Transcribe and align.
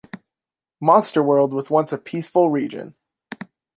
Monster 0.79 1.21
World 1.21 1.53
was 1.53 1.69
once 1.69 1.93
a 1.93 1.97
peaceful 1.99 2.49
region. 2.49 2.95